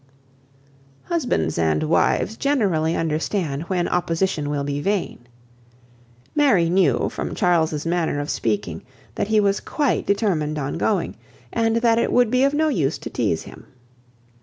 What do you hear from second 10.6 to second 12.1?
going, and that